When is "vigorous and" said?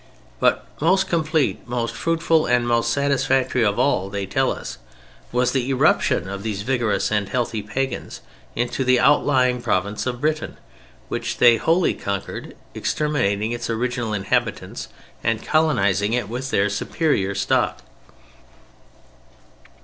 6.63-7.29